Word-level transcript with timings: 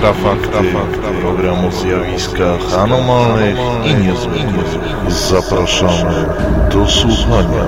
Infrafakty, 0.00 0.74
program 1.20 1.64
o 1.64 1.70
zjawiskach 1.70 2.78
anomalnych 2.78 3.58
i 3.84 3.94
niezwykłych. 3.94 5.10
Zapraszamy 5.12 6.26
do 6.72 6.86
słuchania. 6.86 7.64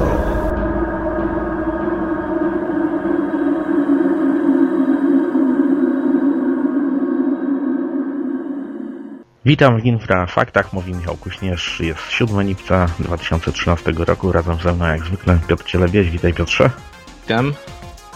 Witam 9.45 9.81
w 9.81 9.85
Infrafaktach, 9.85 10.73
mówi 10.73 10.95
Michał 10.95 11.17
Kuśnierz. 11.17 11.81
Jest 11.81 12.11
7 12.11 12.43
lipca 12.43 12.87
2013 12.99 13.93
roku. 13.97 14.33
Razem 14.33 14.57
ze 14.57 14.73
mną 14.73 14.87
jak 14.87 15.05
zwykle 15.05 15.39
Piotr 15.49 15.65
Cielewieś. 15.65 16.11
Witaj 16.11 16.35
Piotrze. 16.35 16.71
Witam. 17.23 17.53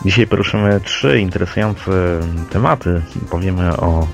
Dzisiaj 0.05 0.27
poruszymy 0.27 0.81
trzy 0.81 1.21
interesujące 1.21 2.21
tematy. 2.51 3.03
Powiemy 3.31 3.77
o 3.77 4.07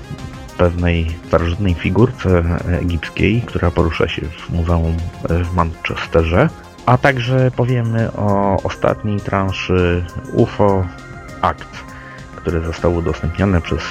pewnej 0.57 1.15
starożytnej 1.27 1.73
figurce 1.73 2.43
egipskiej, 2.81 3.41
która 3.41 3.71
porusza 3.71 4.07
się 4.07 4.21
w 4.21 4.49
Muzeum 4.49 4.97
w 5.29 5.55
Manchesterze, 5.55 6.49
a 6.85 6.97
także 6.97 7.51
powiemy 7.51 8.11
o 8.11 8.57
ostatniej 8.63 9.19
transzy 9.19 10.05
UFO 10.33 10.85
Act, 11.41 11.83
które 12.35 12.61
zostało 12.61 12.95
udostępnione 12.95 13.61
przez 13.61 13.83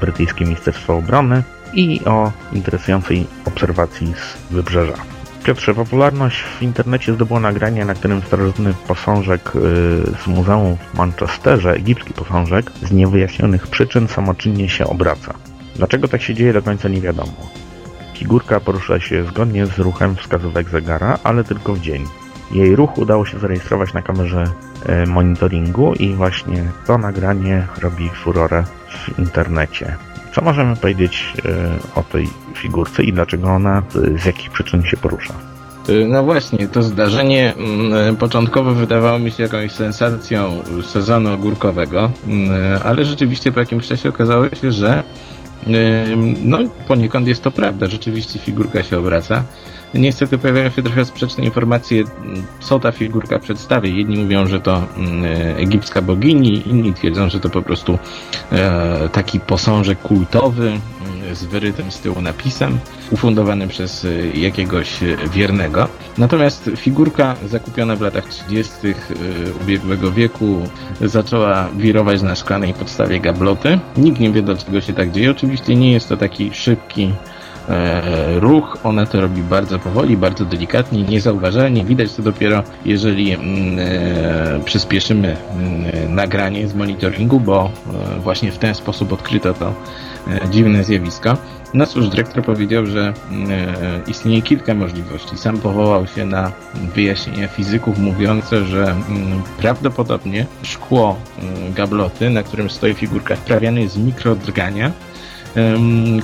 brytyjskie 0.00 0.44
Ministerstwo 0.44 0.96
Obrony 0.96 1.42
i 1.74 2.00
o 2.04 2.32
interesującej 2.52 3.26
obserwacji 3.44 4.14
z 4.14 4.52
wybrzeża. 4.52 5.09
Piotrze, 5.44 5.74
popularność 5.74 6.42
w 6.42 6.62
internecie 6.62 7.12
zdobyło 7.12 7.40
nagranie, 7.40 7.84
na 7.84 7.94
którym 7.94 8.22
starożytny 8.22 8.74
posążek 8.88 9.56
y, 9.56 9.58
z 10.24 10.26
Muzeum 10.26 10.76
w 10.76 10.98
Manchesterze, 10.98 11.72
egipski 11.72 12.12
posążek, 12.12 12.70
z 12.82 12.92
niewyjaśnionych 12.92 13.66
przyczyn 13.66 14.08
samoczynnie 14.08 14.68
się 14.68 14.86
obraca. 14.86 15.34
Dlaczego 15.76 16.08
tak 16.08 16.22
się 16.22 16.34
dzieje 16.34 16.52
do 16.52 16.62
końca 16.62 16.88
nie 16.88 17.00
wiadomo. 17.00 17.32
Figurka 18.14 18.60
porusza 18.60 19.00
się 19.00 19.24
zgodnie 19.24 19.66
z 19.66 19.78
ruchem 19.78 20.16
wskazówek 20.16 20.68
zegara, 20.68 21.18
ale 21.24 21.44
tylko 21.44 21.74
w 21.74 21.80
dzień. 21.80 22.04
Jej 22.52 22.76
ruch 22.76 22.98
udało 22.98 23.26
się 23.26 23.38
zarejestrować 23.38 23.92
na 23.92 24.02
kamerze 24.02 24.44
y, 25.04 25.06
monitoringu 25.06 25.94
i 25.94 26.14
właśnie 26.14 26.64
to 26.86 26.98
nagranie 26.98 27.66
robi 27.82 28.08
furorę 28.08 28.64
w 28.88 29.18
internecie. 29.18 29.96
Co 30.32 30.42
możemy 30.42 30.76
powiedzieć 30.76 31.34
e, 31.44 31.98
o 32.00 32.02
tej 32.02 32.28
figurce 32.54 33.02
i 33.02 33.12
dlaczego 33.12 33.48
ona 33.48 33.82
z 34.22 34.24
jakich 34.24 34.50
przyczyn 34.50 34.82
się 34.82 34.96
porusza? 34.96 35.34
E, 35.88 36.08
no 36.08 36.22
właśnie, 36.22 36.68
to 36.68 36.82
zdarzenie 36.82 37.54
mm, 37.54 38.16
początkowo 38.16 38.74
wydawało 38.74 39.18
mi 39.18 39.30
się 39.30 39.42
jakąś 39.42 39.72
sensacją 39.72 40.62
sezonu 40.82 41.32
ogórkowego, 41.32 42.10
mm, 42.26 42.80
ale 42.84 43.04
rzeczywiście 43.04 43.52
po 43.52 43.60
jakimś 43.60 43.88
czasie 43.88 44.08
okazało 44.08 44.48
się, 44.48 44.72
że 44.72 45.02
no 46.44 46.58
poniekąd 46.88 47.26
jest 47.26 47.42
to 47.42 47.50
prawda, 47.50 47.86
rzeczywiście 47.86 48.38
figurka 48.38 48.82
się 48.82 48.98
obraca. 48.98 49.44
Niestety 49.94 50.38
pojawiają 50.38 50.70
się 50.70 50.82
trochę 50.82 51.04
sprzeczne 51.04 51.44
informacje, 51.44 52.04
co 52.60 52.78
ta 52.78 52.92
figurka 52.92 53.38
przedstawia. 53.38 53.90
Jedni 53.90 54.16
mówią, 54.16 54.46
że 54.46 54.60
to 54.60 54.82
mm, 54.96 55.24
egipska 55.56 56.02
bogini, 56.02 56.68
inni 56.68 56.94
twierdzą, 56.94 57.30
że 57.30 57.40
to 57.40 57.50
po 57.50 57.62
prostu 57.62 57.98
e, 58.52 59.08
taki 59.12 59.40
posążek 59.40 59.98
kultowy 59.98 60.72
z 61.34 61.44
wyrytym 61.44 61.90
z 61.90 62.00
tyłu 62.00 62.20
napisem, 62.20 62.78
ufundowany 63.10 63.68
przez 63.68 64.04
e, 64.04 64.38
jakiegoś 64.38 64.98
wiernego. 65.32 65.88
Natomiast 66.18 66.70
figurka 66.76 67.36
zakupiona 67.46 67.96
w 67.96 68.00
latach 68.00 68.28
30. 68.28 68.72
E, 68.86 68.94
ubiegłego 69.62 70.12
wieku 70.12 70.68
zaczęła 71.00 71.68
wirować 71.76 72.22
na 72.22 72.34
szklanej 72.34 72.74
podstawie 72.74 73.20
gabloty. 73.20 73.78
Nikt 73.96 74.20
nie 74.20 74.30
wie, 74.32 74.42
dlaczego 74.42 74.80
się 74.80 74.92
tak 74.92 75.12
dzieje. 75.12 75.30
Oczywiście 75.30 75.76
nie 75.76 75.92
jest 75.92 76.08
to 76.08 76.16
taki 76.16 76.54
szybki 76.54 77.12
ruch. 78.36 78.78
Ona 78.84 79.06
to 79.06 79.20
robi 79.20 79.42
bardzo 79.42 79.78
powoli, 79.78 80.16
bardzo 80.16 80.44
delikatnie, 80.44 81.02
niezauważalnie. 81.02 81.84
Widać 81.84 82.14
to 82.14 82.22
dopiero, 82.22 82.62
jeżeli 82.84 83.32
mm, 83.32 83.78
e, 83.78 84.60
przyspieszymy 84.64 85.36
mm, 85.52 86.14
nagranie 86.14 86.68
z 86.68 86.74
monitoringu, 86.74 87.40
bo 87.40 87.70
e, 88.16 88.20
właśnie 88.20 88.52
w 88.52 88.58
ten 88.58 88.74
sposób 88.74 89.12
odkryto 89.12 89.54
to 89.54 89.74
dziwne 90.50 90.84
zjawisko. 90.84 91.36
No 91.74 91.86
cóż, 91.86 92.08
dyrektor 92.08 92.44
powiedział, 92.44 92.86
że 92.86 93.12
istnieje 94.06 94.42
kilka 94.42 94.74
możliwości. 94.74 95.38
Sam 95.38 95.58
powołał 95.58 96.06
się 96.06 96.24
na 96.24 96.52
wyjaśnienia 96.94 97.48
fizyków 97.48 97.98
mówiące, 97.98 98.64
że 98.64 98.82
mm, 98.82 99.42
prawdopodobnie 99.58 100.46
szkło 100.62 101.16
gabloty, 101.74 102.30
na 102.30 102.42
którym 102.42 102.70
stoi 102.70 102.94
figurka, 102.94 103.36
wprawiane 103.36 103.80
jest 103.80 103.98
mikrodrgania, 103.98 104.92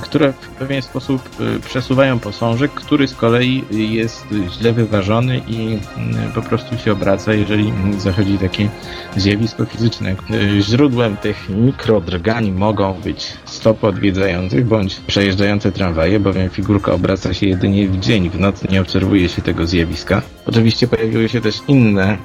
które 0.01 0.33
w 0.33 0.47
pewien 0.47 0.81
sposób 0.81 1.29
y, 1.39 1.59
przesuwają 1.59 2.19
posążek, 2.19 2.71
który 2.71 3.07
z 3.07 3.15
kolei 3.15 3.63
jest 3.71 4.25
źle 4.49 4.73
wyważony 4.73 5.41
i 5.47 5.79
mm, 5.97 6.31
po 6.35 6.41
prostu 6.41 6.77
się 6.77 6.91
obraca, 6.91 7.33
jeżeli 7.33 7.73
zachodzi 7.97 8.37
takie 8.37 8.69
zjawisko 9.15 9.65
fizyczne. 9.65 10.15
Y, 10.31 10.61
źródłem 10.61 11.17
tych 11.17 11.49
mikrodrgań 11.49 12.51
mogą 12.51 12.93
być 12.93 13.33
stopy 13.45 13.87
odwiedzających 13.87 14.65
bądź 14.65 14.95
przejeżdżające 14.95 15.71
tramwaje, 15.71 16.19
bowiem 16.19 16.49
figurka 16.49 16.91
obraca 16.91 17.33
się 17.33 17.47
jedynie 17.47 17.87
w 17.87 17.99
dzień, 17.99 18.29
w 18.29 18.39
nocy 18.39 18.67
nie 18.71 18.81
obserwuje 18.81 19.29
się 19.29 19.41
tego 19.41 19.67
zjawiska. 19.67 20.21
Oczywiście 20.45 20.87
pojawiły 20.87 21.29
się 21.29 21.41
też 21.41 21.61
inne 21.67 22.17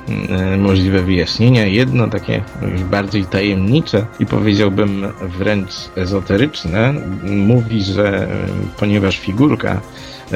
y, 0.54 0.56
możliwe 0.56 1.02
wyjaśnienia. 1.02 1.66
Jedno 1.66 2.08
takie 2.08 2.42
bardziej 2.90 3.24
tajemnicze 3.24 4.06
i 4.20 4.26
powiedziałbym 4.26 5.06
wręcz 5.38 5.72
ezoteryczne, 5.96 6.91
mówi, 7.24 7.82
że 7.82 8.28
ponieważ 8.76 9.18
figurka 9.18 9.80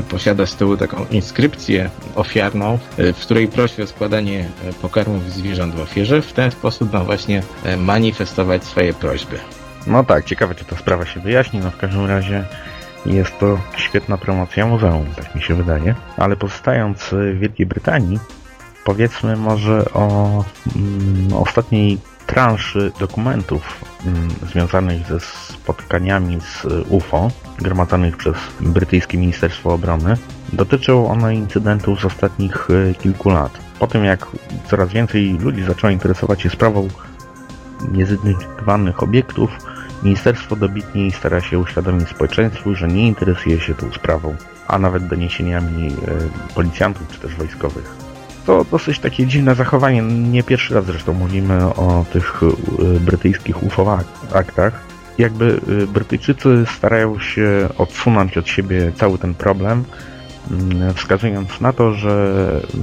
posiada 0.09 0.47
z 0.47 0.57
tyłu 0.57 0.77
taką 0.77 1.07
inskrypcję 1.11 1.91
ofiarną, 2.15 2.79
w 2.99 3.21
której 3.21 3.49
prosi 3.49 3.83
o 3.83 3.87
składanie 3.87 4.49
pokarmów 4.83 5.33
zwierząt 5.33 5.75
w 5.75 5.81
ofierze, 5.81 6.23
w 6.23 6.33
ten 6.33 6.51
sposób 6.51 6.93
ma 6.93 7.05
właśnie 7.05 7.43
manifestować 7.79 8.65
swoje 8.65 8.95
prośby. 8.95 9.39
No 9.87 10.05
tak, 10.05 10.25
ciekawe 10.25 10.55
czy 10.55 10.65
ta 10.65 10.77
sprawa 10.77 11.07
się 11.07 11.21
wyjaśni, 11.21 11.61
no 11.61 11.71
w 11.71 11.77
każdym 11.77 12.07
razie 12.07 12.45
jest 13.07 13.39
to 13.39 13.59
świetna 13.77 14.19
promocja 14.19 14.67
muzeum, 14.67 15.07
tak 15.17 15.35
mi 15.35 15.43
się 15.43 15.55
wydaje. 15.55 15.95
Ale 16.17 16.37
pozostając 16.37 16.99
w 17.13 17.39
Wielkiej 17.39 17.67
Brytanii, 17.67 18.19
powiedzmy 18.85 19.37
może 19.37 19.93
o 19.93 20.45
mm, 20.77 21.33
ostatniej 21.33 21.99
transzy 22.37 22.93
dokumentów 23.01 23.85
mm, 24.07 24.31
związanych 24.53 25.07
ze 25.07 25.21
spotkaniami 25.21 26.41
z 26.41 26.67
UFO, 26.89 27.31
gromadzonych 27.59 28.17
przez 28.17 28.37
brytyjskie 28.61 29.19
Ministerstwo 29.19 29.75
Obrony. 29.75 30.17
Dotyczą 30.53 31.11
one 31.11 31.35
incydentów 31.35 32.01
z 32.01 32.05
ostatnich 32.05 32.69
e, 32.71 32.95
kilku 32.95 33.31
lat. 33.31 33.59
Po 33.79 33.87
tym 33.87 34.05
jak 34.05 34.27
coraz 34.71 34.93
więcej 34.93 35.39
ludzi 35.39 35.63
zaczęło 35.63 35.91
interesować 35.91 36.43
się 36.43 36.51
sprawą 36.51 36.89
niezidentyfikowanych 37.93 39.03
obiektów, 39.03 39.51
ministerstwo 40.03 40.57
dobitniej 40.57 41.13
stara 41.13 41.41
się 41.41 41.59
uświadomić 41.59 42.09
społeczeństwu, 42.09 42.75
że 42.75 42.89
nie 42.89 43.07
interesuje 43.07 43.61
się 43.61 43.75
tą 43.75 43.93
sprawą, 43.93 44.37
a 44.69 44.79
nawet 44.79 45.07
doniesieniami 45.07 45.87
e, 45.89 45.95
policjantów 46.55 47.09
czy 47.09 47.21
też 47.21 47.35
wojskowych 47.35 48.06
to 48.47 48.65
dosyć 48.71 48.99
takie 48.99 49.27
dziwne 49.27 49.55
zachowanie. 49.55 50.03
Nie 50.03 50.43
pierwszy 50.43 50.75
raz 50.75 50.85
zresztą 50.85 51.13
mówimy 51.13 51.65
o 51.65 52.05
tych 52.13 52.43
y, 52.43 53.01
brytyjskich 53.01 53.63
UFO 53.63 53.99
aktach. 54.35 54.87
Jakby 55.19 55.61
y, 55.69 55.87
Brytyjczycy 55.87 56.65
starają 56.77 57.19
się 57.19 57.69
odsunąć 57.79 58.39
od 58.39 58.49
siebie 58.49 58.93
cały 58.95 59.19
ten 59.19 59.35
problem, 59.35 59.85
mm, 60.51 60.95
wskazując 60.95 61.61
na 61.61 61.73
to, 61.73 61.93
że 61.93 62.35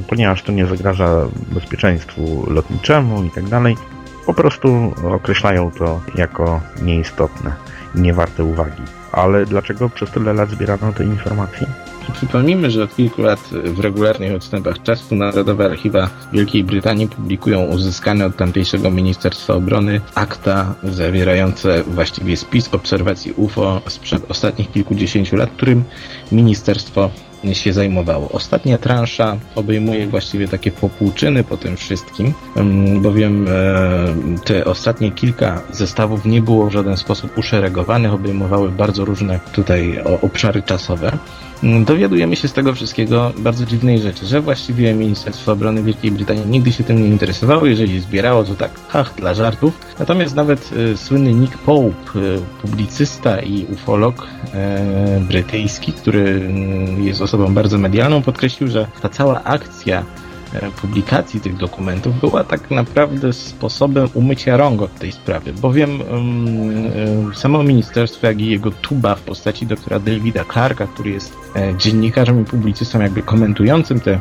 ponieważ 0.08 0.44
to 0.44 0.52
nie 0.52 0.66
zagraża 0.66 1.28
bezpieczeństwu 1.52 2.46
lotniczemu 2.50 3.24
i 3.24 3.32
tak 3.32 3.44
dalej, 3.44 3.76
po 4.26 4.34
prostu 4.34 4.94
określają 5.12 5.72
to 5.72 6.02
jako 6.16 6.62
nieistotne 6.82 7.52
i 7.96 8.02
niewarte 8.02 8.44
uwagi. 8.44 8.84
Ale 9.12 9.46
dlaczego 9.46 9.90
przez 9.90 10.12
tyle 10.12 10.34
lat 10.34 10.50
zbierano 10.50 10.94
te 10.94 11.04
informacje? 11.04 11.68
Przypomnijmy, 12.14 12.72
że 12.72 12.84
od 12.84 12.96
kilku 12.96 13.22
lat 13.22 13.40
w 13.52 13.80
regularnych 13.80 14.36
odstępach 14.36 14.84
czasu 14.84 15.16
Narodowe 15.16 15.66
Archiwa 15.66 16.10
Wielkiej 16.34 16.64
Brytanii 16.64 17.08
publikują 17.08 17.66
uzyskane 17.66 18.26
od 18.26 18.38
tamtejszego 18.38 18.92
Ministerstwa 18.92 19.54
Obrony 19.54 20.02
akta 20.16 20.76
zawierające 20.84 21.84
właściwie 21.84 22.38
spis 22.38 22.74
obserwacji 22.74 23.32
UFO 23.32 23.82
sprzed 23.88 24.32
ostatnich 24.32 24.72
kilkudziesięciu 24.72 25.36
lat, 25.36 25.50
którym 25.50 25.84
ministerstwo 26.32 27.10
się 27.54 27.74
zajmowało. 27.74 28.30
Ostatnia 28.30 28.78
transza 28.78 29.38
obejmuje 29.56 30.08
właściwie 30.08 30.48
takie 30.48 30.72
popłuczyny 30.72 31.44
po 31.44 31.58
tym 31.58 31.78
wszystkim, 31.78 32.34
bowiem 33.02 33.48
te 34.46 34.66
ostatnie 34.66 35.12
kilka 35.12 35.62
zestawów 35.72 36.26
nie 36.26 36.42
było 36.42 36.70
w 36.70 36.74
żaden 36.74 36.98
sposób 36.98 37.38
uszeregowanych, 37.38 38.14
obejmowały 38.14 38.70
bardzo 38.70 39.06
różne 39.06 39.40
tutaj 39.54 40.00
obszary 40.22 40.62
czasowe. 40.62 41.18
Mm, 41.64 41.86
dowiadujemy 41.86 42.36
się 42.36 42.48
z 42.48 42.54
tego 42.54 42.74
wszystkiego 42.74 43.34
bardzo 43.38 43.66
dziwnej 43.66 44.00
rzeczy, 44.00 44.26
że 44.26 44.42
właściwie 44.42 44.94
Ministerstwo 44.94 45.52
Obrony 45.52 45.84
Wielkiej 45.84 46.12
Brytanii 46.12 46.46
nigdy 46.46 46.72
się 46.72 46.84
tym 46.84 47.04
nie 47.04 47.08
interesowało, 47.08 47.66
jeżeli 47.66 48.00
zbierało, 48.00 48.44
to 48.44 48.56
tak 48.56 48.72
hach, 48.88 49.16
dla 49.16 49.34
żartów. 49.34 49.80
Natomiast 50.00 50.36
nawet 50.36 50.72
y, 50.72 50.98
słynny 50.98 51.34
Nick 51.34 51.58
Pope, 51.58 52.20
y, 52.20 52.40
publicysta 52.62 53.42
i 53.42 53.66
ufolog 53.74 54.28
y, 55.18 55.20
brytyjski, 55.20 55.94
który 55.94 56.20
y, 57.00 57.02
jest 57.02 57.22
osobą 57.22 57.54
bardzo 57.54 57.78
medialną, 57.78 58.22
podkreślił, 58.22 58.70
że 58.70 58.88
ta 59.02 59.10
cała 59.10 59.44
akcja 59.44 60.04
E, 60.23 60.23
publikacji 60.82 61.40
tych 61.40 61.58
dokumentów 61.58 62.20
była 62.20 62.44
tak 62.44 62.72
naprawdę 62.72 63.34
sposobem 63.34 64.08
umycia 64.14 64.58
rąk 64.58 64.82
od 64.82 64.96
tej 64.96 65.12
sprawy, 65.12 65.54
bowiem 65.54 66.02
um, 66.02 67.36
samo 67.36 67.64
ministerstwo, 67.64 68.28
jak 68.28 68.42
i 68.42 68.50
jego 68.50 68.72
tuba 68.72 69.16
w 69.16 69.22
postaci 69.22 69.66
doktora 69.66 70.00
Davida 70.00 70.46
Clarka, 70.54 70.88
który 70.88 71.10
jest 71.10 71.36
e, 71.56 71.78
dziennikarzem 71.78 72.42
i 72.42 72.46
publicystą 72.46 73.02
jakby 73.02 73.22
komentującym 73.22 74.00
te 74.00 74.20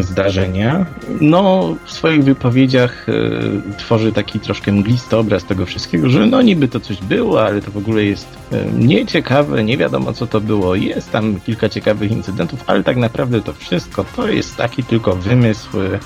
zdarzenia. 0.00 0.86
No, 1.20 1.74
w 1.84 1.92
swoich 1.92 2.24
wypowiedziach 2.24 3.06
e, 3.08 3.76
tworzy 3.76 4.12
taki 4.12 4.40
troszkę 4.40 4.72
mglisty 4.72 5.16
obraz 5.16 5.44
tego 5.44 5.66
wszystkiego, 5.66 6.08
że 6.08 6.26
no 6.26 6.42
niby 6.42 6.68
to 6.68 6.80
coś 6.80 7.00
było, 7.00 7.44
ale 7.44 7.62
to 7.62 7.70
w 7.70 7.76
ogóle 7.76 8.04
jest 8.04 8.28
e, 8.52 8.64
nieciekawe, 8.78 9.64
nie 9.64 9.76
wiadomo 9.76 10.12
co 10.12 10.26
to 10.26 10.40
było. 10.40 10.74
Jest 10.74 11.12
tam 11.12 11.40
kilka 11.40 11.68
ciekawych 11.68 12.12
incydentów, 12.12 12.64
ale 12.66 12.82
tak 12.82 12.96
naprawdę 12.96 13.40
to 13.40 13.52
wszystko 13.52 14.04
to 14.16 14.28
jest 14.28 14.56
taki 14.56 14.84
tylko 14.84 15.16
wymysł 15.16 15.80
e, 15.80 15.98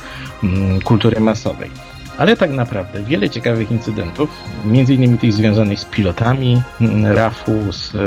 kultury 0.85 1.21
masowej. 1.21 1.92
Ale 2.19 2.37
tak 2.37 2.51
naprawdę 2.51 3.03
wiele 3.03 3.31
ciekawych 3.31 3.71
incydentów, 3.71 4.31
między 4.65 4.95
innymi 4.95 5.19
tych 5.19 5.33
związanych 5.33 5.81
z 5.81 5.85
pilotami 5.85 6.63
mm, 6.81 7.07
RAF-u, 7.07 7.73
z 7.73 7.95
e, 7.95 7.99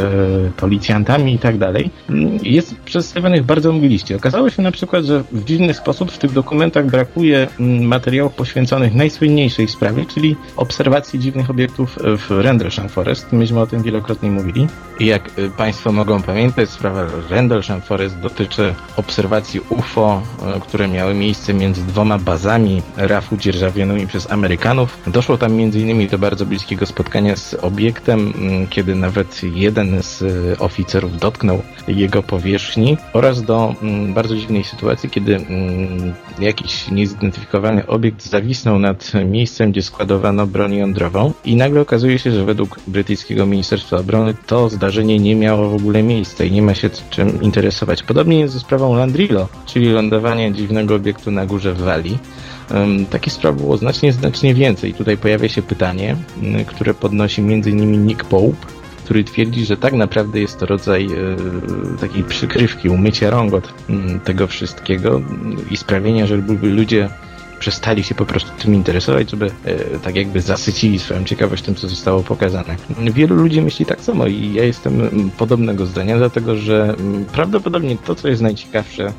policjantami 0.57 1.33
i 1.33 1.39
tak 1.39 1.57
dalej, 1.57 1.89
mm, 2.09 2.39
jest 2.43 2.75
przedstawionych 2.75 3.43
bardzo 3.43 3.73
mgliście. 3.73 4.15
Okazało 4.15 4.49
się 4.49 4.61
na 4.61 4.71
przykład, 4.71 5.05
że 5.05 5.23
w 5.31 5.43
dziwny 5.43 5.73
sposób 5.73 6.11
w 6.11 6.17
tych 6.17 6.31
dokumentach 6.31 6.85
brakuje 6.85 7.47
mm, 7.59 7.83
materiałów 7.83 8.33
poświęconych 8.33 8.93
najsłynniejszej 8.95 9.67
sprawie, 9.67 10.05
czyli 10.05 10.35
obserwacji 10.57 11.19
dziwnych 11.19 11.49
obiektów 11.49 11.99
w 12.03 12.31
Rendlesham 12.31 12.89
Forest. 12.89 13.31
Myśmy 13.31 13.59
o 13.59 13.67
tym 13.67 13.83
wielokrotnie 13.83 14.31
mówili. 14.31 14.67
I 14.99 15.05
jak 15.05 15.29
e, 15.39 15.49
Państwo 15.57 15.91
mogą 15.91 16.21
pamiętać, 16.21 16.69
sprawa 16.69 17.05
Rendlesham 17.29 17.81
Forest 17.81 18.19
dotyczy 18.19 18.73
obserwacji 18.97 19.59
UFO, 19.69 20.21
e, 20.55 20.59
które 20.59 20.87
miały 20.87 21.13
miejsce 21.13 21.53
między 21.53 21.81
dwoma 21.81 22.17
bazami 22.17 22.81
RAF-u 22.97 23.37
dzierżawionym 23.95 24.07
przez 24.07 24.31
Amerykanów. 24.31 24.97
Doszło 25.07 25.37
tam 25.37 25.51
m.in. 25.51 26.07
do 26.07 26.17
bardzo 26.17 26.45
bliskiego 26.45 26.85
spotkania 26.85 27.35
z 27.35 27.53
obiektem, 27.53 28.33
mm, 28.37 28.67
kiedy 28.67 28.95
nawet 28.95 29.41
jeden 29.43 30.03
z 30.03 30.21
e, 30.21 30.59
oficerów 30.59 31.17
dotknął 31.19 31.61
jego 31.87 32.23
powierzchni 32.23 32.97
oraz 33.13 33.43
do 33.43 33.75
mm, 33.81 34.13
bardzo 34.13 34.35
dziwnej 34.35 34.63
sytuacji, 34.63 35.09
kiedy 35.09 35.35
mm, 35.35 36.13
jakiś 36.39 36.91
niezidentyfikowany 36.91 37.87
obiekt 37.87 38.25
zawisnął 38.25 38.79
nad 38.79 39.11
miejscem, 39.25 39.71
gdzie 39.71 39.81
składowano 39.81 40.47
broń 40.47 40.75
jądrową 40.75 41.33
i 41.45 41.55
nagle 41.55 41.81
okazuje 41.81 42.19
się, 42.19 42.31
że 42.31 42.45
według 42.45 42.79
brytyjskiego 42.87 43.45
Ministerstwa 43.45 43.97
Obrony 43.97 44.33
to 44.45 44.69
zdarzenie 44.69 45.19
nie 45.19 45.35
miało 45.35 45.69
w 45.69 45.75
ogóle 45.75 46.03
miejsca 46.03 46.43
i 46.43 46.51
nie 46.51 46.61
ma 46.61 46.73
się 46.73 46.89
czym 47.09 47.41
interesować. 47.41 48.03
Podobnie 48.03 48.39
jest 48.39 48.53
ze 48.53 48.59
sprawą 48.59 48.95
Landrillo, 48.95 49.47
czyli 49.65 49.89
lądowania 49.89 50.51
dziwnego 50.51 50.95
obiektu 50.95 51.31
na 51.31 51.45
górze 51.45 51.73
w 51.73 51.81
Walii. 51.81 52.17
Takich 53.09 53.33
spraw 53.33 53.55
było 53.55 53.77
znacznie, 53.77 54.13
znacznie 54.13 54.53
więcej. 54.53 54.93
Tutaj 54.93 55.17
pojawia 55.17 55.49
się 55.49 55.61
pytanie, 55.61 56.15
które 56.67 56.93
podnosi 56.93 57.41
m.in. 57.41 58.05
Nick 58.05 58.23
Pope, 58.23 58.57
który 59.03 59.23
twierdzi, 59.23 59.65
że 59.65 59.77
tak 59.77 59.93
naprawdę 59.93 60.39
jest 60.39 60.59
to 60.59 60.65
rodzaj 60.65 61.05
e, 61.05 61.09
takiej 62.01 62.23
przykrywki, 62.23 62.89
umycia 62.89 63.29
rąk 63.29 63.53
od 63.53 63.73
tego 64.23 64.47
wszystkiego 64.47 65.21
i 65.71 65.77
sprawienia, 65.77 66.27
żeby 66.27 66.69
ludzie 66.69 67.09
przestali 67.59 68.03
się 68.03 68.15
po 68.15 68.25
prostu 68.25 68.51
tym 68.61 68.75
interesować, 68.75 69.31
żeby 69.31 69.51
e, 69.65 69.99
tak 69.99 70.15
jakby 70.15 70.41
zasycili 70.41 70.99
swoją 70.99 71.23
ciekawość 71.23 71.63
tym, 71.63 71.75
co 71.75 71.87
zostało 71.87 72.23
pokazane. 72.23 72.75
Wielu 72.99 73.35
ludzi 73.35 73.61
myśli 73.61 73.85
tak 73.85 74.01
samo 74.01 74.27
i 74.27 74.53
ja 74.53 74.63
jestem 74.63 75.09
podobnego 75.37 75.85
zdania, 75.85 76.17
dlatego 76.17 76.55
że 76.55 76.95
prawdopodobnie 77.33 77.97
to, 78.05 78.15
co 78.15 78.27
jest 78.27 78.41
najciekawsze, 78.41 79.05
e, 79.05 79.13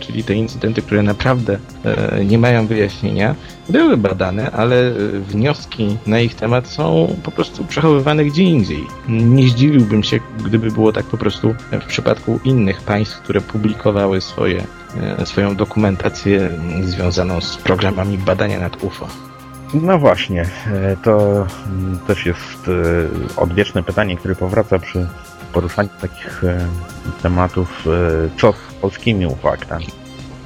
czyli 0.00 0.24
te 0.24 0.34
incydenty, 0.34 0.82
które 0.82 1.02
naprawdę 1.02 1.58
e, 1.84 2.24
nie 2.24 2.38
mają 2.38 2.66
wyjaśnienia, 2.66 3.34
były 3.68 3.96
badane, 3.96 4.50
ale 4.50 4.92
wnioski 5.28 5.96
na 6.06 6.20
ich 6.20 6.34
temat 6.34 6.68
są 6.68 7.16
po 7.22 7.30
prostu 7.30 7.64
przechowywane 7.64 8.24
gdzie 8.24 8.42
indziej. 8.42 8.86
Nie 9.08 9.48
zdziwiłbym 9.48 10.02
się, 10.02 10.20
gdyby 10.44 10.70
było 10.70 10.92
tak 10.92 11.04
po 11.06 11.16
prostu 11.16 11.54
w 11.72 11.84
przypadku 11.84 12.40
innych 12.44 12.82
państw, 12.82 13.20
które 13.20 13.40
publikowały 13.40 14.20
swoje 14.20 14.64
E, 14.85 14.85
swoją 15.24 15.56
dokumentację 15.56 16.50
związaną 16.82 17.40
z 17.40 17.56
programami 17.56 18.18
badania 18.18 18.60
nad 18.60 18.84
UFO. 18.84 19.08
No 19.74 19.98
właśnie, 19.98 20.42
e, 20.42 20.96
to 21.02 21.46
też 22.06 22.26
jest 22.26 22.68
e, 22.68 23.40
odwieczne 23.40 23.82
pytanie, 23.82 24.16
które 24.16 24.34
powraca 24.34 24.78
przy 24.78 25.06
poruszaniu 25.52 25.88
takich 26.00 26.42
tematów, 27.22 27.84
co 28.38 28.52
z 28.52 28.74
polskimi 28.74 29.26
ufaktami. 29.26 29.86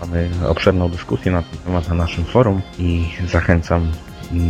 Mamy 0.00 0.30
obszerną 0.48 0.88
dyskusję 0.88 1.32
na 1.32 1.42
ten 1.42 1.58
temat 1.58 1.88
na 1.88 1.94
naszym 1.94 2.24
forum 2.24 2.62
i 2.78 3.08
zachęcam 3.28 3.92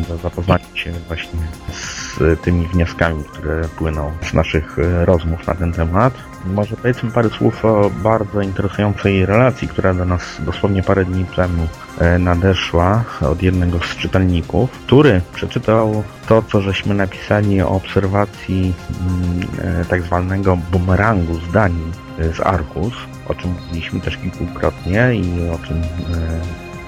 do 0.09 0.17
zapoznania 0.17 0.65
się 0.75 0.93
właśnie 1.09 1.41
z 1.73 2.19
tymi 2.43 2.67
wnioskami, 2.67 3.25
które 3.25 3.69
płyną 3.69 4.13
z 4.31 4.35
naszych 4.35 4.77
rozmów 5.05 5.47
na 5.47 5.55
ten 5.55 5.73
temat. 5.73 6.15
Może 6.45 6.77
powiedzmy 6.77 7.11
parę 7.11 7.29
słów 7.29 7.65
o 7.65 7.91
bardzo 8.03 8.41
interesującej 8.41 9.27
relacji, 9.27 9.69
która 9.69 9.95
do 9.95 10.05
nas 10.05 10.23
dosłownie 10.39 10.83
parę 10.83 11.05
dni 11.05 11.25
temu 11.37 11.67
e, 11.99 12.19
nadeszła 12.19 13.05
od 13.21 13.43
jednego 13.43 13.79
z 13.79 13.97
czytelników, 13.97 14.71
który 14.71 15.21
przeczytał 15.35 16.05
to, 16.29 16.43
co 16.43 16.61
żeśmy 16.61 16.95
napisali 16.95 17.63
o 17.63 17.69
obserwacji 17.69 18.73
mm, 19.01 19.81
e, 19.81 19.85
tak 19.85 20.03
zwanego 20.03 20.57
bumerangu 20.57 21.35
z 21.35 21.53
Danii, 21.53 21.93
e, 22.19 22.35
z 22.35 22.41
Arkus, 22.41 22.95
o 23.29 23.35
czym 23.35 23.51
mówiliśmy 23.51 24.01
też 24.01 24.17
kilkukrotnie 24.17 25.15
i 25.15 25.49
o 25.49 25.59
czym 25.67 25.83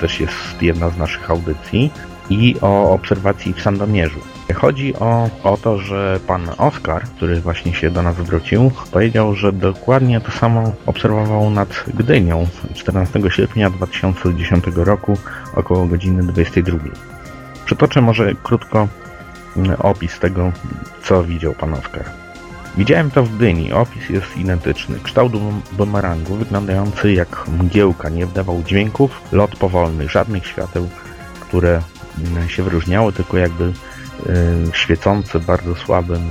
też 0.00 0.20
jest 0.20 0.62
jedna 0.62 0.90
z 0.90 0.96
naszych 0.96 1.30
audycji 1.30 1.90
i 2.30 2.56
o 2.60 2.92
obserwacji 2.92 3.52
w 3.52 3.62
Sandomierzu. 3.62 4.20
Chodzi 4.54 4.94
o, 4.96 5.30
o 5.42 5.56
to, 5.56 5.78
że 5.78 6.20
pan 6.26 6.48
Oskar, 6.58 7.02
który 7.02 7.40
właśnie 7.40 7.74
się 7.74 7.90
do 7.90 8.02
nas 8.02 8.16
zwrócił, 8.16 8.70
powiedział, 8.92 9.34
że 9.34 9.52
dokładnie 9.52 10.20
to 10.20 10.32
samo 10.32 10.72
obserwował 10.86 11.50
nad 11.50 11.84
Gdynią 11.94 12.46
14 12.74 13.20
sierpnia 13.28 13.70
2010 13.70 14.64
roku 14.76 15.18
około 15.54 15.86
godziny 15.86 16.22
22. 16.22 16.78
Przytoczę 17.64 18.00
może 18.00 18.34
krótko 18.42 18.88
mm, 19.56 19.76
opis 19.80 20.18
tego, 20.18 20.52
co 21.02 21.24
widział 21.24 21.52
pan 21.52 21.74
Oskar. 21.74 22.04
Widziałem 22.76 23.10
to 23.10 23.22
w 23.22 23.36
Gdyni. 23.36 23.72
Opis 23.72 24.08
jest 24.08 24.36
identyczny. 24.36 24.98
Kształt 25.02 25.32
bumerangu 25.72 26.34
wyglądający 26.34 27.12
jak 27.12 27.48
mgiełka, 27.48 28.08
nie 28.08 28.26
wdawał 28.26 28.62
dźwięków, 28.62 29.20
lot 29.32 29.56
powolny, 29.56 30.08
żadnych 30.08 30.46
świateł, 30.46 30.88
które 31.40 31.82
się 32.48 32.62
wyróżniały, 32.62 33.12
tylko 33.12 33.38
jakby 33.38 33.72
świecące 34.72 35.40
bardzo 35.40 35.74
słabym 35.74 36.22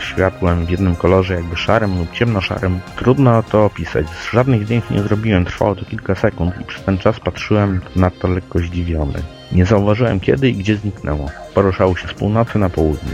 światłem 0.00 0.66
w 0.66 0.70
jednym 0.70 0.96
kolorze, 0.96 1.34
jakby 1.34 1.56
szarym 1.56 1.98
lub 1.98 2.12
ciemnoszarym. 2.12 2.80
Trudno 2.96 3.42
to 3.42 3.64
opisać. 3.64 4.06
Żadnych 4.32 4.64
zdjęć 4.64 4.84
nie 4.90 5.02
zrobiłem, 5.02 5.44
trwało 5.44 5.74
to 5.74 5.84
kilka 5.84 6.14
sekund 6.14 6.60
i 6.60 6.64
przez 6.64 6.84
ten 6.84 6.98
czas 6.98 7.20
patrzyłem 7.20 7.80
na 7.96 8.10
to 8.10 8.28
lekko 8.28 8.58
zdziwiony. 8.58 9.22
Nie 9.52 9.66
zauważyłem 9.66 10.20
kiedy 10.20 10.48
i 10.48 10.54
gdzie 10.54 10.76
zniknęło. 10.76 11.30
Poruszało 11.54 11.96
się 11.96 12.08
z 12.08 12.12
północy 12.12 12.58
na 12.58 12.70
południe. 12.70 13.12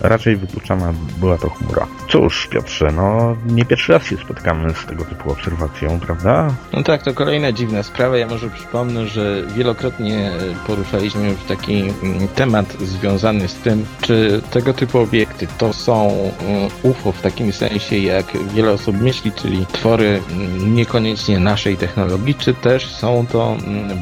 Raczej 0.00 0.36
wykluczana 0.36 0.92
była 1.18 1.38
to 1.38 1.50
chmura. 1.50 1.86
Cóż, 2.08 2.48
Piotrze, 2.50 2.92
no 2.92 3.36
nie 3.46 3.64
pierwszy 3.64 3.92
raz 3.92 4.04
się 4.04 4.16
spotkamy 4.16 4.74
z 4.74 4.86
tego 4.86 5.04
typu 5.04 5.32
obserwacją, 5.32 6.00
prawda? 6.00 6.54
No 6.72 6.82
tak, 6.82 7.02
to 7.02 7.14
kolejna 7.14 7.52
dziwna 7.52 7.82
sprawa. 7.82 8.16
Ja 8.16 8.26
może 8.26 8.50
przypomnę, 8.50 9.06
że 9.06 9.42
wielokrotnie 9.56 10.30
poruszaliśmy 10.66 11.28
już 11.28 11.42
taki 11.48 11.80
mm, 12.02 12.28
temat 12.28 12.72
związany 12.80 13.48
z 13.48 13.54
tym, 13.54 13.86
czy 14.00 14.42
tego 14.50 14.74
typu 14.74 14.98
obiekty 14.98 15.46
to 15.58 15.72
są 15.72 16.10
mm, 16.40 16.68
UFO 16.82 17.12
w 17.12 17.22
takim 17.22 17.52
sensie, 17.52 17.98
jak 17.98 18.26
wiele 18.54 18.72
osób 18.72 19.00
myśli, 19.00 19.32
czyli 19.32 19.66
twory 19.72 20.22
mm, 20.30 20.74
niekoniecznie 20.74 21.38
naszej 21.38 21.76
technologii, 21.76 22.34
czy 22.34 22.54
też 22.54 22.86
są 22.86 23.26
to 23.32 23.56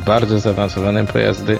bardzo 0.06 0.40
zaawansowane 0.40 1.06
pojazdy 1.06 1.58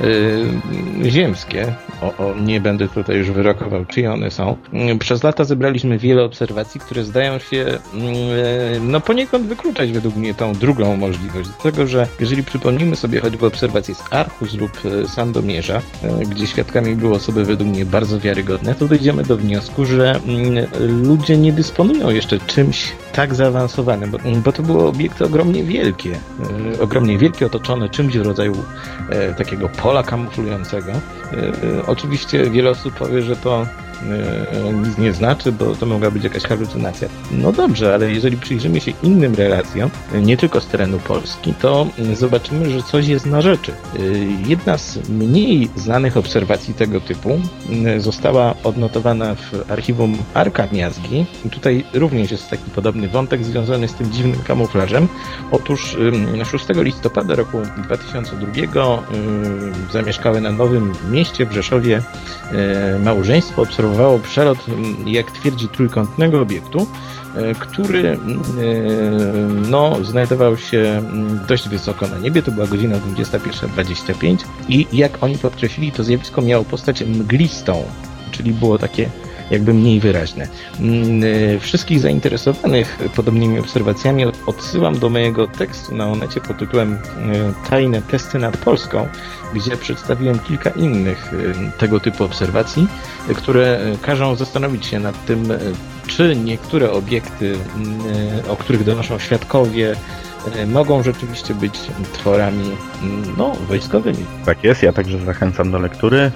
yy, 0.00 1.10
ziemskie. 1.10 1.74
O, 2.02 2.16
o, 2.16 2.34
nie 2.34 2.60
będę 2.60 2.88
tutaj 2.88 3.16
już 3.16 3.30
wyrokował, 3.30 3.84
czyje 3.84 4.12
one 4.12 4.30
są. 4.30 4.56
Yy, 4.72 4.98
przez 4.98 5.22
lata 5.22 5.44
zebraliśmy 5.44 5.98
wiele 5.98 6.24
obserwacji, 6.24 6.80
które 6.80 7.04
zdają 7.04 7.38
się 7.38 7.56
yy, 7.56 8.80
no 8.80 9.00
poniekąd 9.00 9.46
wykluczać 9.46 9.92
według 9.92 10.16
mnie 10.16 10.34
tą 10.34 10.52
drugą 10.52 10.96
możliwość. 10.96 11.50
Dlatego, 11.62 11.86
że 11.86 12.06
jeżeli 12.20 12.42
przypomnimy 12.42 12.96
sobie 12.96 13.20
choćby 13.20 13.46
obserwacje 13.46 13.94
z 13.94 14.02
Archus 14.10 14.54
lub 14.54 14.80
Sandomierza, 15.06 15.82
gdzie 16.30 16.46
świadkami 16.46 16.96
były 16.96 17.14
osoby 17.14 17.44
według 17.44 17.70
mnie 17.70 17.84
bardzo 17.84 18.20
wiarygodne, 18.20 18.74
to 18.74 18.88
dojdziemy 18.88 19.22
do 19.22 19.36
wniosku, 19.36 19.84
że 19.84 20.20
yy, 20.26 20.86
ludzie 20.86 21.36
nie 21.36 21.52
dysponują 21.52 22.10
jeszcze 22.10 22.38
czymś 22.38 22.92
tak 23.12 23.34
zaawansowanym, 23.34 24.10
bo, 24.10 24.18
bo 24.44 24.52
to 24.52 24.62
były 24.62 24.84
obiekty 24.84 25.24
ogromnie 25.24 25.64
wielkie. 25.64 26.10
Yy, 26.10 26.80
ogromnie 26.82 27.18
wielkie, 27.18 27.46
otoczone 27.46 27.88
czymś 27.88 28.18
w 28.18 28.22
rodzaju 28.22 28.54
yy, 29.10 29.34
takiego 29.38 29.68
pola 29.68 30.02
kamuflującego. 30.02 30.92
Yy, 31.32 31.86
oczywiście 31.86 32.50
wiele 32.50 32.70
osób 32.70 32.94
powie, 32.94 33.22
że 33.22 33.36
to 33.36 33.66
nic 34.86 34.98
nie 34.98 35.12
znaczy, 35.12 35.52
bo 35.52 35.74
to 35.74 35.86
mogła 35.86 36.10
być 36.10 36.24
jakaś 36.24 36.42
halucynacja. 36.42 37.08
No 37.30 37.52
dobrze, 37.52 37.94
ale 37.94 38.10
jeżeli 38.10 38.36
przyjrzymy 38.36 38.80
się 38.80 38.92
innym 39.02 39.34
relacjom, 39.34 39.90
nie 40.14 40.36
tylko 40.36 40.60
z 40.60 40.66
terenu 40.66 40.98
Polski, 40.98 41.54
to 41.54 41.86
zobaczymy, 42.14 42.70
że 42.70 42.82
coś 42.82 43.06
jest 43.06 43.26
na 43.26 43.40
rzeczy. 43.40 43.72
Jedna 44.46 44.78
z 44.78 45.08
mniej 45.08 45.70
znanych 45.76 46.16
obserwacji 46.16 46.74
tego 46.74 47.00
typu 47.00 47.40
została 47.98 48.54
odnotowana 48.64 49.34
w 49.34 49.70
archiwum 49.70 50.18
Arka 50.34 50.68
Miazgi. 50.72 51.26
Tutaj 51.50 51.84
również 51.94 52.30
jest 52.30 52.50
taki 52.50 52.70
podobny 52.70 53.08
wątek 53.08 53.44
związany 53.44 53.88
z 53.88 53.94
tym 53.94 54.12
dziwnym 54.12 54.42
kamuflażem. 54.42 55.08
Otóż 55.50 55.96
6 56.44 56.66
listopada 56.74 57.34
roku 57.34 57.58
2002 57.84 59.02
zamieszkały 59.92 60.40
na 60.40 60.52
Nowym 60.52 60.92
Mieście 61.10 61.19
w 61.46 61.52
Rzeszowie 61.52 62.02
małżeństwo 63.04 63.62
obserwowało 63.62 63.90
obserwowało 63.90 64.18
przelot, 64.18 64.58
jak 65.06 65.30
twierdzi, 65.30 65.68
trójkątnego 65.68 66.40
obiektu, 66.40 66.86
e, 67.36 67.54
który 67.54 68.08
e, 68.08 68.16
no, 69.70 70.04
znajdował 70.04 70.56
się 70.56 71.02
dość 71.48 71.68
wysoko 71.68 72.08
na 72.08 72.18
niebie, 72.18 72.42
to 72.42 72.52
była 72.52 72.66
godzina 72.66 72.96
21.25 72.96 74.36
i 74.68 74.86
jak 74.92 75.22
oni 75.22 75.38
podkreślili, 75.38 75.92
to 75.92 76.04
zjawisko 76.04 76.42
miało 76.42 76.64
postać 76.64 77.02
mglistą, 77.02 77.84
czyli 78.30 78.52
było 78.52 78.78
takie 78.78 79.10
jakby 79.50 79.74
mniej 79.74 80.00
wyraźne. 80.00 80.48
Wszystkich 81.60 82.00
zainteresowanych 82.00 82.98
podobnymi 83.16 83.58
obserwacjami 83.58 84.24
odsyłam 84.46 84.98
do 84.98 85.10
mojego 85.10 85.46
tekstu 85.46 85.94
na 85.96 86.08
Onecie 86.08 86.40
pod 86.40 86.58
tytułem 86.58 86.98
Tajne 87.70 88.02
testy 88.02 88.38
nad 88.38 88.56
Polską, 88.56 89.08
gdzie 89.54 89.76
przedstawiłem 89.76 90.38
kilka 90.38 90.70
innych 90.70 91.32
tego 91.78 92.00
typu 92.00 92.24
obserwacji, 92.24 92.86
które 93.36 93.80
każą 94.02 94.34
zastanowić 94.34 94.86
się 94.86 95.00
nad 95.00 95.24
tym, 95.26 95.48
czy 96.06 96.36
niektóre 96.36 96.92
obiekty, 96.92 97.56
o 98.48 98.56
których 98.56 98.84
donoszą 98.84 99.18
świadkowie, 99.18 99.96
mogą 100.66 101.02
rzeczywiście 101.02 101.54
być 101.54 101.80
tworami 102.12 102.70
no, 103.36 103.52
wojskowymi. 103.68 104.24
Tak 104.44 104.64
jest, 104.64 104.82
ja 104.82 104.92
także 104.92 105.18
zachęcam 105.18 105.70
do 105.70 105.78
lektury, 105.78 106.32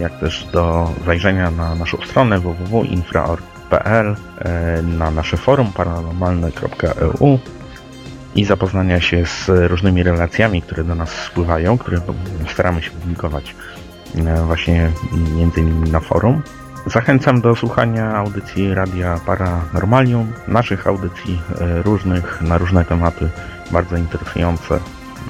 jak 0.00 0.20
też 0.20 0.46
do 0.52 0.90
zajrzenia 1.06 1.50
na 1.50 1.74
naszą 1.74 1.98
stronę 2.06 2.40
www.infra.org.pl, 2.40 4.16
na 4.82 5.10
nasze 5.10 5.36
forum 5.36 5.72
paranormalne.eu 5.72 7.38
i 8.34 8.44
zapoznania 8.44 9.00
się 9.00 9.26
z 9.26 9.48
różnymi 9.48 10.02
relacjami, 10.02 10.62
które 10.62 10.84
do 10.84 10.94
nas 10.94 11.10
spływają, 11.10 11.78
które 11.78 12.00
staramy 12.52 12.82
się 12.82 12.90
publikować 12.90 13.54
właśnie 14.46 14.90
między 15.36 15.60
innymi 15.60 15.90
na 15.90 16.00
forum. 16.00 16.42
Zachęcam 16.86 17.40
do 17.40 17.56
słuchania 17.56 18.16
audycji 18.16 18.74
Radia 18.74 19.20
Paranormalium, 19.26 20.32
naszych 20.48 20.86
audycji 20.86 21.40
różnych, 21.84 22.42
na 22.42 22.58
różne 22.58 22.84
tematy, 22.84 23.28
bardzo 23.70 23.96
interesujące. 23.96 24.78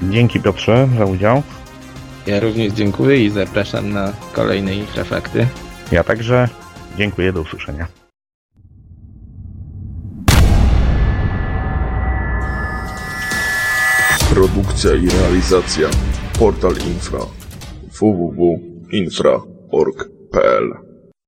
Dzięki 0.03 0.41
Piotrze 0.41 0.89
za 0.99 1.05
udział. 1.05 1.43
Ja 2.27 2.41
również 2.41 2.73
dziękuję 2.73 3.25
i 3.25 3.31
zapraszam 3.31 3.93
na 3.93 4.13
kolejne 4.33 4.75
infrafakty. 4.75 5.47
Ja 5.93 6.05
także 6.05 6.49
dziękuję, 6.97 7.33
do 7.33 7.41
usłyszenia. 7.41 7.87
Produkcja 14.35 14.95
i 14.95 15.09
realizacja 15.09 15.89
Portal 16.39 16.73
Infra 16.73 17.21
www.infra.org.pl 18.01 20.92